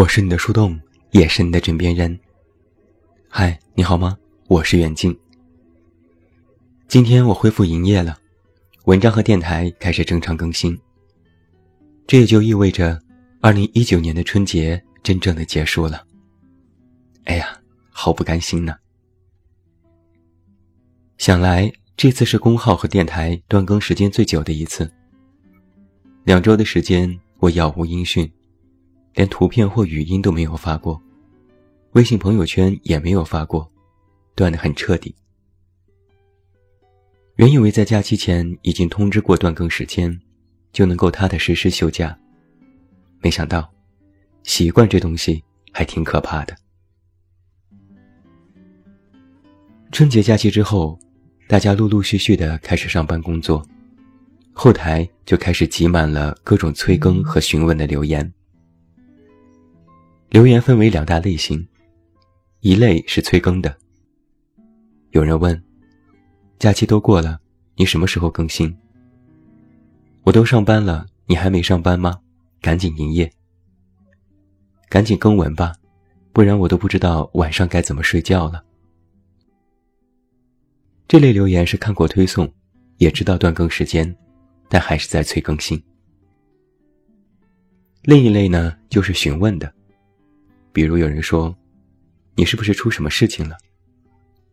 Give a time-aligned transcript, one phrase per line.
[0.00, 0.80] 我是你的树洞，
[1.10, 2.18] 也是你的枕边人。
[3.28, 4.16] 嗨，你好吗？
[4.46, 5.14] 我是远近。
[6.88, 8.16] 今天我恢复营业了，
[8.86, 10.74] 文章和电台开始正常更新。
[12.06, 12.98] 这也就意味着，
[13.42, 16.02] 二零一九年的春节真正的结束了。
[17.24, 18.74] 哎呀，好不甘心呢！
[21.18, 24.90] 想来这次是公号和电台断更时间最久的一次。
[26.24, 28.32] 两周的时间，我杳无音讯，
[29.14, 31.00] 连图片或语音都没有发过，
[31.92, 33.70] 微信朋友圈也没有发过，
[34.34, 35.14] 断得很彻底。
[37.36, 40.18] 原以为在假期前已经通知过断更时间，
[40.72, 42.16] 就能够踏踏实实休假，
[43.20, 43.70] 没想到，
[44.42, 46.56] 习惯这东西还挺可怕的。
[49.90, 50.98] 春节假期之后，
[51.48, 53.66] 大家陆陆续续的开始上班工作。
[54.52, 58.30] 后台就开始挤满了各种催更和询问的留言。
[60.30, 61.66] 留言分为两大类型，
[62.60, 63.76] 一类是催更的。
[65.10, 65.60] 有人问
[66.56, 67.40] ：“假期都过了，
[67.74, 68.72] 你什么时候更新？”
[70.22, 72.20] 我都上班了，你还没上班吗？
[72.60, 73.28] 赶紧营业，
[74.88, 75.72] 赶紧更文吧，
[76.32, 78.64] 不然我都不知道晚上该怎么睡觉了。
[81.08, 82.48] 这类留言是看过推送，
[82.98, 84.16] 也知道断更时间。
[84.72, 85.82] 但还是在催更新。
[88.02, 89.74] 另一类呢，就是询问的，
[90.72, 91.56] 比如有人说
[92.36, 93.56] ：“你是不是出什么事情了？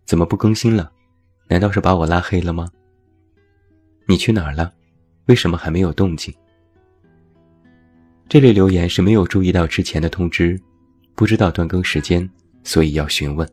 [0.05, 0.91] 怎么不更新了？
[1.47, 2.69] 难道是把我拉黑了吗？
[4.07, 4.73] 你去哪儿了？
[5.27, 6.33] 为什么还没有动静？”
[8.29, 10.59] 这类留言是没有注意到之前的通知，
[11.15, 12.29] 不知道断更时间，
[12.63, 13.49] 所以要询问。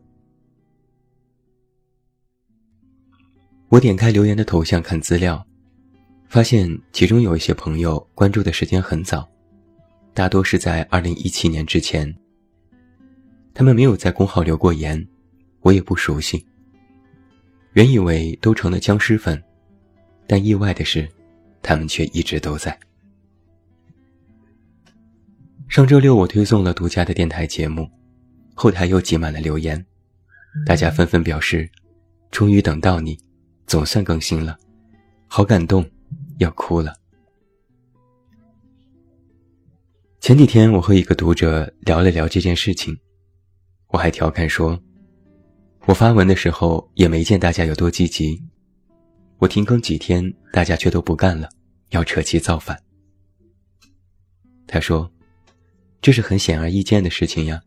[3.69, 5.45] 我点开留言的头像看资料。
[6.27, 9.25] 发现其中有一些朋友关注的时间很早，
[10.13, 12.13] 大多是在二零一七年之前。
[13.55, 15.03] 他们没有在公号留过言，
[15.61, 16.45] 我也不熟悉。
[17.73, 19.41] 原以为都成了僵尸粉，
[20.27, 21.09] 但意外的是，
[21.63, 22.77] 他们却一直都在。
[25.67, 27.89] 上周六我推送了独家的电台节目，
[28.53, 29.83] 后台又挤满了留言，
[30.65, 31.67] 大家纷纷表示
[32.29, 33.17] ：“终于等到你，
[33.65, 34.59] 总算更新了，
[35.27, 35.83] 好感动。”
[36.37, 36.93] 要哭了。
[40.19, 42.97] 前几天我和一个读者聊了聊这件事情，
[43.87, 44.79] 我还调侃说
[45.85, 48.41] ：“我发文的时候也没见大家有多积极，
[49.37, 51.49] 我停更几天，大家却都不干了，
[51.89, 52.77] 要扯旗造反。”
[54.67, 55.11] 他说
[56.01, 57.61] ：“这是很显而易见的事情呀，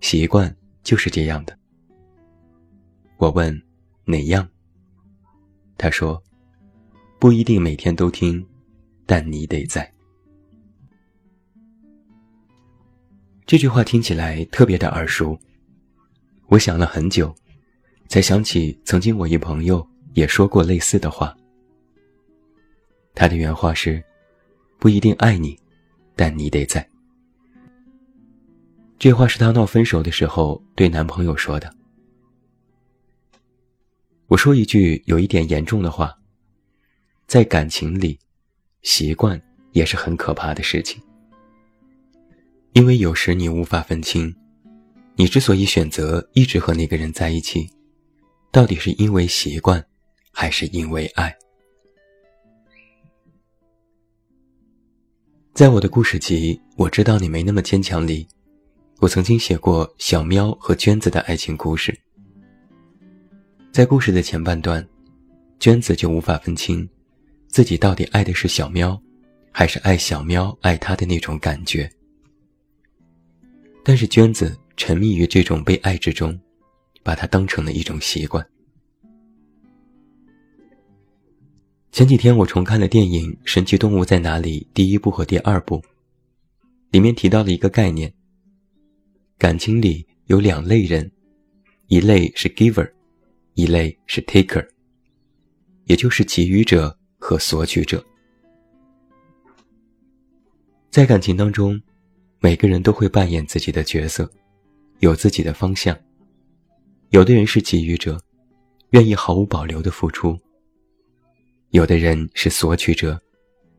[0.00, 1.58] 习惯就是这样的。”
[3.18, 3.62] 我问
[4.04, 4.48] ：“哪样？”
[5.78, 6.22] 他说。
[7.20, 8.42] 不一定每天都听，
[9.04, 9.92] 但你得在。
[13.50, 15.36] 这句话听起来特别的耳熟，
[16.46, 17.34] 我想了很久，
[18.06, 19.84] 才想起曾经我一朋友
[20.14, 21.36] 也说过类似的话。
[23.12, 24.00] 他的原话是
[24.78, 25.58] ：“不一定爱你，
[26.14, 26.88] 但你得在。”
[29.00, 31.74] 这话是他闹分手的时候对男朋友说的。
[34.28, 36.16] 我说一句有一点严重的话。
[37.26, 38.16] 在感情里，
[38.82, 41.02] 习惯也是很可怕的事情。
[42.72, 44.34] 因为有时你无法分清，
[45.16, 47.68] 你之所以选择一直和那个人在一起，
[48.52, 49.84] 到底是因为习惯，
[50.30, 51.36] 还是因为爱？
[55.52, 58.26] 在我的故事集《我知道你没那么坚强》里，
[59.00, 61.98] 我曾经写过小喵和娟子的爱情故事。
[63.72, 64.86] 在故事的前半段，
[65.58, 66.88] 娟子就无法分清。
[67.48, 68.98] 自己到底爱的是小喵，
[69.50, 71.90] 还是爱小喵爱他的那种感觉？
[73.84, 76.38] 但是娟子沉迷于这种被爱之中，
[77.02, 78.46] 把它当成了一种习惯。
[81.92, 85.82] 前几天我重看了电影《神奇动物在哪里》第一部和第二部，
[86.90, 88.12] 里面提到了一个概念：
[89.36, 91.10] 感情里有两类人，
[91.88, 92.90] 一类是 giver，
[93.54, 94.66] 一类是 taker，
[95.86, 96.96] 也就是给予者。
[97.22, 98.02] 和索取者，
[100.90, 101.78] 在感情当中，
[102.40, 104.30] 每个人都会扮演自己的角色，
[105.00, 105.96] 有自己的方向。
[107.10, 108.18] 有的人是给予者，
[108.90, 110.34] 愿意毫无保留的付出；
[111.70, 113.20] 有的人是索取者，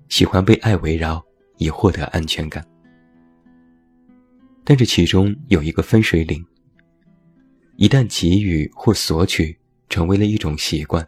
[0.09, 1.23] 喜欢被爱围绕，
[1.57, 2.65] 以获得安全感。
[4.63, 6.45] 但这其中有一个分水岭：
[7.77, 9.57] 一旦给予或索取
[9.89, 11.07] 成为了一种习惯。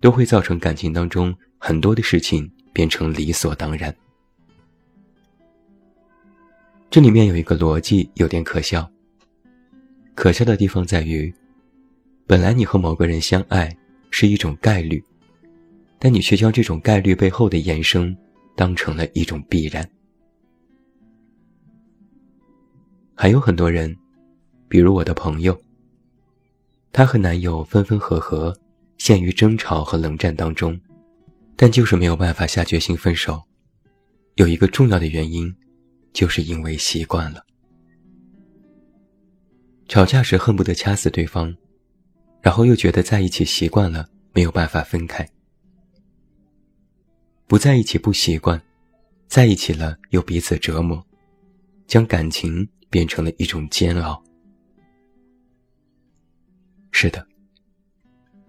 [0.00, 3.94] 都会造成感情当中很多的事情变成理所当然。
[6.92, 8.86] 这里面有一个逻辑有点可笑。
[10.14, 11.34] 可笑的地方在于，
[12.26, 13.74] 本来你和某个人相爱
[14.10, 15.02] 是一种概率，
[15.98, 18.14] 但你却将这种概率背后的延伸
[18.54, 19.88] 当成了一种必然。
[23.14, 23.96] 还有很多人，
[24.68, 25.58] 比如我的朋友，
[26.92, 28.54] 她和男友分分合合，
[28.98, 30.78] 陷于争吵和冷战当中，
[31.56, 33.42] 但就是没有办法下决心分手。
[34.34, 35.50] 有一个重要的原因，
[36.12, 37.44] 就是因为习惯了。
[39.88, 41.54] 吵架时恨不得掐死对方，
[42.40, 45.28] 然后又觉得在一起习惯了，没有办法分开。
[47.46, 48.60] 不在一起不习惯，
[49.26, 51.04] 在一起了又彼此折磨，
[51.86, 54.22] 将感情变成了一种煎熬。
[56.90, 57.26] 是的，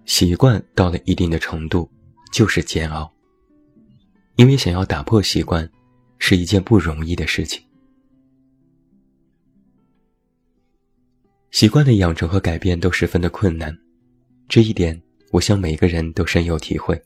[0.06, 1.92] 习惯到了一定的程度，
[2.32, 3.12] 就是煎熬。
[4.38, 5.70] 因为想要打破习惯，
[6.20, 7.62] 是一件不容易的事情。
[11.52, 13.78] 习惯的养成和改变都十分的困难，
[14.48, 15.00] 这一点
[15.32, 17.00] 我想每个人都深有体会。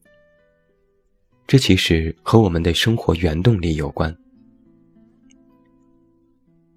[1.46, 4.16] 这其实和我们的生活原动力有关。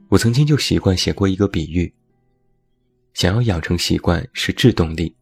[0.09, 1.93] 我曾经就习惯写过一个比喻：
[3.15, 5.15] 想要养成习惯是制动力，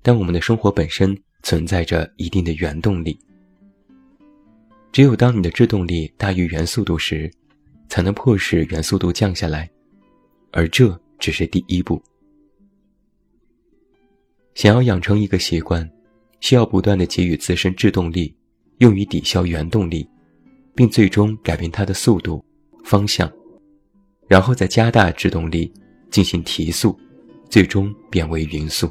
[0.00, 3.18] 但我们的生活本身存在着一定的原动力。
[4.98, 7.30] 只有当你的制动力大于原速度时，
[7.88, 9.70] 才能迫使原速度降下来，
[10.50, 12.02] 而这只是第一步。
[14.56, 15.88] 想要养成一个习惯，
[16.40, 18.34] 需要不断的给予自身制动力，
[18.78, 20.04] 用于抵消原动力，
[20.74, 22.44] 并最终改变它的速度、
[22.82, 23.32] 方向，
[24.26, 25.72] 然后再加大制动力
[26.10, 26.98] 进行提速，
[27.48, 28.90] 最终变为匀速。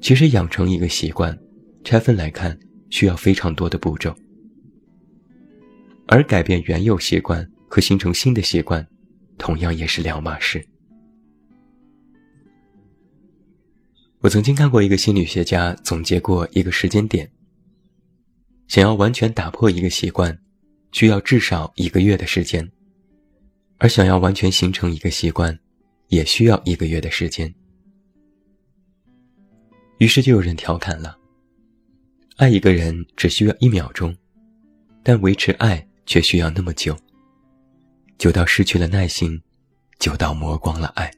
[0.00, 1.38] 其实养成一个习惯，
[1.84, 2.58] 拆分来看。
[2.96, 4.16] 需要非常多的步骤，
[6.06, 8.88] 而改变原有习惯和形成新的习惯，
[9.36, 10.66] 同样也是两码事。
[14.20, 17.30] 我曾经看过一个心理学家总结过一个时间点：
[18.66, 20.34] 想要完全打破一个习惯，
[20.90, 22.66] 需要至少一个月的时间；
[23.76, 25.58] 而想要完全形成一个习惯，
[26.08, 27.54] 也需要一个月的时间。
[29.98, 31.25] 于是就有人调侃了。
[32.36, 34.14] 爱一个人只需要一秒钟，
[35.02, 36.94] 但维持爱却需要那么久，
[38.18, 39.40] 久到失去了耐心，
[39.98, 41.10] 久到磨光了爱。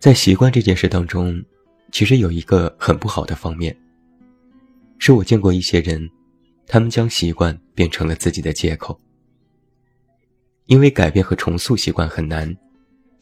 [0.00, 1.40] 在习惯这件事当中，
[1.92, 3.76] 其实有一个很不好的方面，
[4.98, 6.10] 是我见过一些人，
[6.66, 9.00] 他们将习惯变成了自己的借口，
[10.66, 12.52] 因为改变和重塑习惯很难，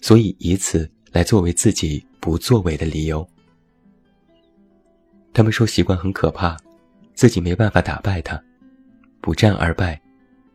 [0.00, 3.28] 所以以此来作为自己不作为的理由。
[5.32, 6.56] 他们说习惯很可怕，
[7.14, 8.42] 自己没办法打败它，
[9.20, 10.00] 不战而败，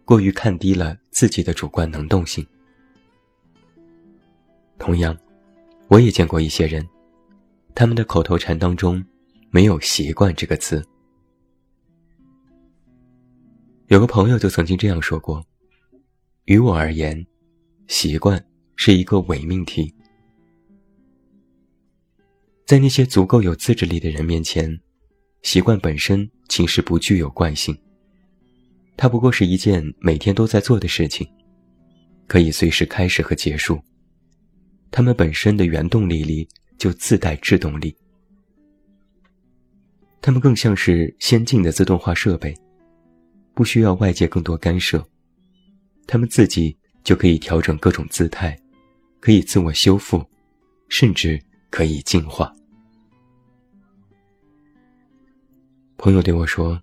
[0.04, 2.46] 过于看低了自己的主观能动性。
[4.78, 5.18] 同样，
[5.88, 6.88] 我也见过一些人，
[7.74, 9.04] 他们的口头禅当中
[9.50, 10.86] 没有“习惯”这个词。
[13.88, 15.44] 有个朋友就曾经这样说过
[16.46, 17.26] ：“于我而言，
[17.88, 18.44] 习惯
[18.76, 19.94] 是一个伪命题。”
[22.66, 24.76] 在那些足够有自制力的人面前，
[25.44, 27.78] 习惯本身其实不具有惯性。
[28.98, 31.28] 它不过是一件每天都在做的事情，
[32.26, 33.80] 可以随时开始和结束。
[34.90, 37.96] 它们本身的原动力里就自带制动力。
[40.20, 42.52] 它们更像是先进的自动化设备，
[43.54, 45.08] 不需要外界更多干涉，
[46.08, 48.58] 它们自己就可以调整各种姿态，
[49.20, 50.26] 可以自我修复，
[50.90, 51.40] 甚至。
[51.76, 52.56] 可以净化。
[55.98, 56.82] 朋友对我说：“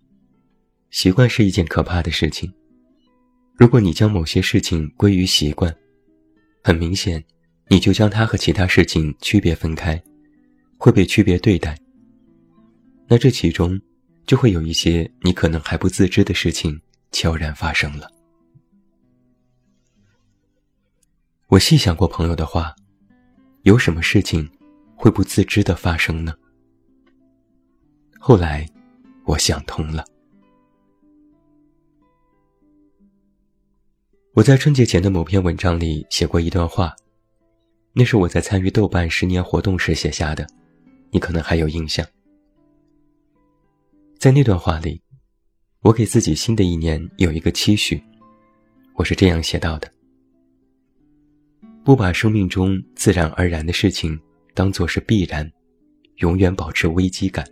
[0.92, 2.52] 习惯是一件可怕的事情。
[3.56, 5.74] 如果你将某些事情归于习惯，
[6.62, 7.24] 很明显，
[7.68, 9.98] 你就将它和其他事情区别分开，
[10.76, 11.74] 会被区别对待。
[13.08, 13.80] 那这其中
[14.26, 16.78] 就会有一些你可能还不自知的事情
[17.12, 18.10] 悄然发生了。”
[21.48, 22.76] 我细想过朋友的话，
[23.62, 24.46] 有什么事情？
[25.02, 26.32] 会不自知的发生呢？
[28.20, 28.64] 后来，
[29.24, 30.04] 我想通了。
[34.32, 36.94] 我在春节前的某篇文章里写过一段话，
[37.92, 40.46] 那是我在参与豆瓣十年活动时写下的，
[41.10, 42.06] 你可能还有印象。
[44.20, 45.02] 在那段话里，
[45.80, 48.00] 我给自己新的一年有一个期许，
[48.94, 49.92] 我是这样写到的：
[51.84, 54.16] 不把生命中自然而然的事情。
[54.54, 55.50] 当做是必然，
[56.16, 57.46] 永远保持危机感。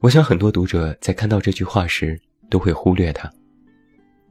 [0.00, 3.32] 我想很多读者在看到这句话时都会忽略它，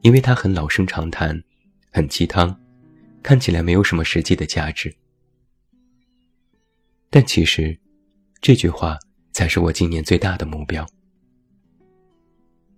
[0.02, 1.42] 因为它很老生常谈，
[1.90, 2.54] 很鸡汤，
[3.22, 4.94] 看起来没有什么实际的价值。
[7.08, 7.78] 但其实，
[8.40, 8.98] 这句话
[9.32, 10.86] 才是我今年最大的目标。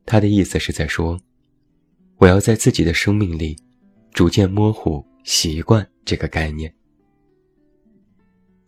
[0.06, 1.20] 他的意思是在说，
[2.16, 3.56] 我要在自己的生命里，
[4.12, 6.72] 逐渐模糊“习惯”这个概念。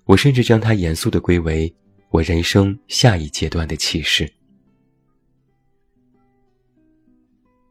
[0.07, 1.73] 我甚至将它严肃地归为
[2.09, 4.33] 我人生下一阶段的启示。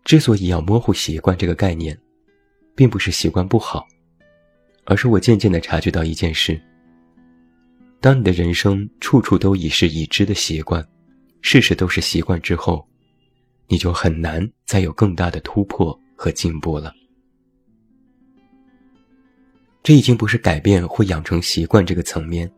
[0.04, 2.00] 之所以要模糊“习惯”这个概念，
[2.76, 3.88] 并不是习惯不好，
[4.84, 6.62] 而是我渐渐地察觉到一件事：
[8.00, 10.88] 当你的人生处处都已是已知的习惯，
[11.42, 12.88] 事事都是习惯之后。
[13.68, 16.94] 你就很难再有更大的突破和进步了。
[19.86, 22.52] 这已经不是改变或养成习惯这个层面，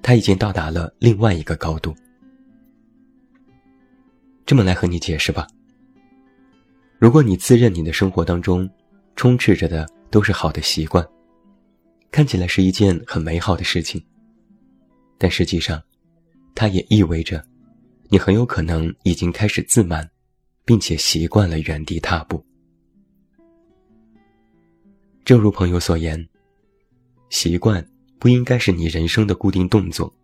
[0.00, 1.94] 它已经到达了另外一个高度。
[4.46, 5.46] 这么来和你解释吧。
[6.98, 8.66] 如果你自认你的生活当中
[9.14, 11.06] 充斥着的都是好的习惯，
[12.10, 14.02] 看起来是一件很美好的事情，
[15.18, 15.82] 但实际上，
[16.54, 17.44] 它也意味着
[18.08, 20.08] 你很有可能已经开始自满。
[20.66, 22.42] 并且习惯了原地踏步。
[25.26, 26.26] 正如朋友所言，
[27.34, 27.84] 习惯
[28.20, 30.14] 不应该是你人生的固定动作。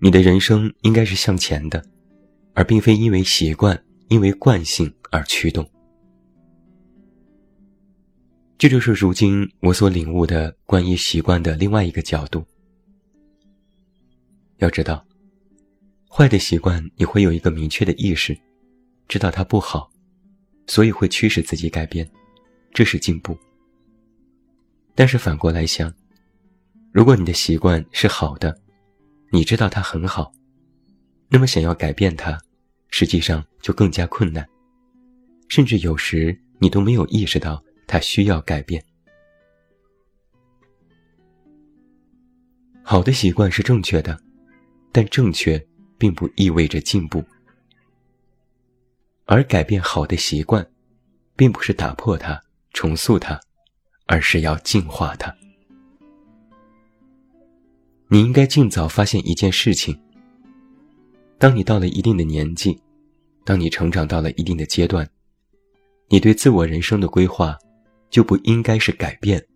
[0.00, 1.84] 你的人生应该是向前的，
[2.54, 5.68] 而并非因为习惯、因为惯性而驱动。
[8.56, 12.42] 这就是如今我所领悟的关于习惯的另外一个角度。
[14.56, 15.06] 要知道，
[16.10, 18.34] 坏的习惯你会有一个明确的意识。
[19.08, 19.90] 知道它不好，
[20.66, 22.10] 所以会驱使自己改变，
[22.72, 23.38] 这是进步。
[24.98, 25.94] 但是反过来想，
[26.90, 28.60] 如果你的习惯是好的，
[29.30, 30.32] 你知道它很好，
[31.28, 32.36] 那么想要改变它，
[32.88, 34.44] 实际上就更加困难，
[35.48, 38.84] 甚至有时你都没有意识到它需要改变。
[42.82, 44.20] 好的习惯是正确的，
[44.90, 45.64] 但正确
[45.96, 47.24] 并不意味着进步。
[49.26, 50.68] 而改变好的习惯，
[51.36, 53.40] 并不是打破它、重塑它，
[54.08, 55.32] 而是要净化它。
[58.08, 59.96] 你应该尽早发现一件事情：
[61.38, 62.80] 当你到了一定的年纪，
[63.44, 65.08] 当你成长到了一定的阶段，
[66.08, 67.56] 你对自我人生的规划，
[68.08, 69.46] 就不应该是改变，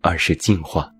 [0.00, 0.90] 而是净化。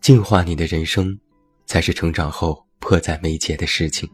[0.00, 1.18] 净化你的人生，
[1.66, 4.08] 才是成长后迫在眉睫的事情。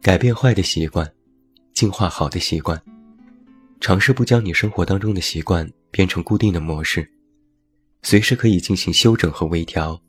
[0.00, 1.10] 改变坏的习惯，
[1.74, 2.82] 净化好的习惯，
[3.82, 7.10] 尝试不将你生活当中的习惯变成固定的模式，
[8.02, 10.00] 随时可以进行修整和微调，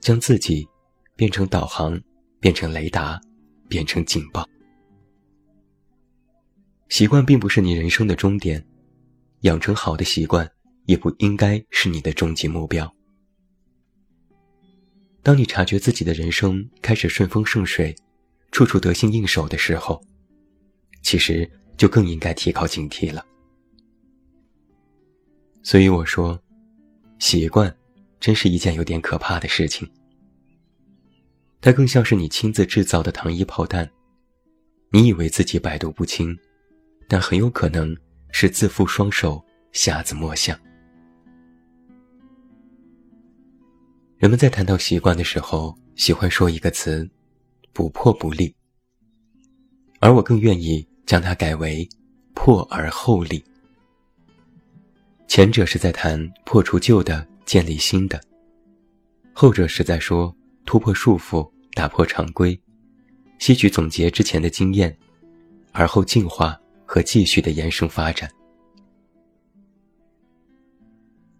[0.00, 0.66] 将自己
[1.14, 2.00] 变成导航，
[2.40, 3.20] 变成雷达，
[3.68, 4.48] 变成警报。
[6.88, 8.66] 习惯并不是你人生的终点，
[9.42, 10.50] 养成好的习惯
[10.86, 12.90] 也不应该是你的终极目标。
[15.22, 17.94] 当你察觉自己的人生开始顺风顺水。
[18.52, 20.02] 处处得心应手的时候，
[21.02, 21.48] 其实
[21.80, 23.24] 就更应该提高警惕了。
[25.62, 26.38] 所以我说，
[27.18, 27.74] 习惯
[28.20, 29.90] 真是一件有点可怕的事情。
[31.58, 33.90] 它更像是你亲自制造的糖衣炮弹，
[34.90, 36.38] 你以为自己百毒不侵，
[37.08, 37.96] 但很有可能
[38.30, 40.54] 是自负双手，瞎子摸象。
[44.18, 47.08] 人们在谈到习惯的时候，喜欢说一个词。
[47.72, 48.54] 不破不立，
[50.00, 51.88] 而我更愿意将它改为
[52.34, 53.42] 破而后立。
[55.26, 58.18] 前者是在谈破除旧的，建立新的；
[59.32, 62.60] 后者是在说突破束缚，打破常规，
[63.38, 64.96] 吸取总结之前的经验，
[65.72, 68.28] 而后进化和继续的延伸发展。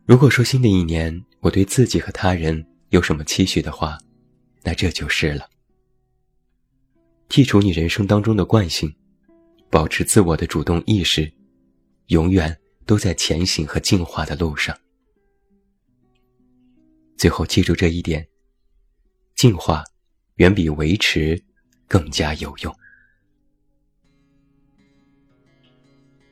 [0.06, 3.98] 如果说新的一年我对自己和他人有什么期许的话，
[4.62, 5.48] 那这就是了。
[7.28, 8.92] 剔除你人生当中的惯性，
[9.70, 11.32] 保持自我的主动意识，
[12.08, 14.76] 永远都在前行和进化的路上。
[17.16, 18.26] 最后记住这一点：
[19.36, 19.84] 进化
[20.36, 21.40] 远比维持
[21.86, 22.74] 更加有用。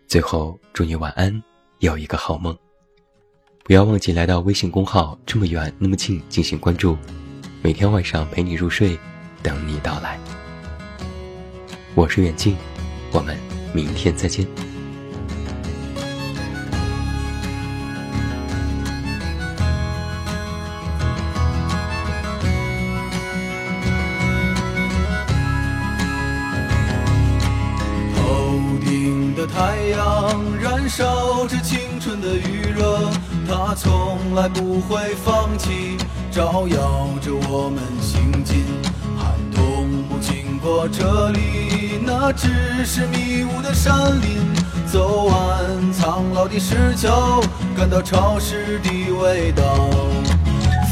[0.08, 1.42] 最后祝你晚安，
[1.78, 2.58] 有一个好梦。
[3.62, 6.96] 不要忘记来到微信公号“这么远那么近”进行关注，
[7.62, 8.98] 每天晚上陪你入睡，
[9.42, 10.18] 等你到来。
[11.94, 12.56] 我是远近，
[13.12, 13.36] 我们
[13.72, 14.77] 明天再见。
[42.38, 44.38] 只是迷雾的山林。
[44.86, 47.42] 走完苍老的石桥，
[47.76, 49.62] 感到潮湿的味道。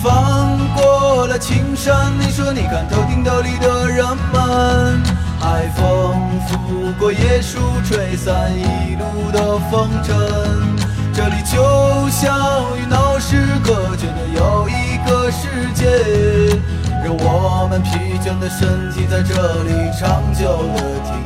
[0.03, 5.03] 翻过了青山，你说你看头顶斗笠的人们，
[5.41, 6.15] 海风
[6.47, 10.15] 拂过椰树，吹散一路的风尘。
[11.15, 15.87] 这里就像与闹市隔绝的又一个世界，
[17.03, 21.26] 让我们疲倦的身体在这里长久的停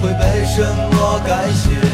[0.00, 1.89] 会被什么改写。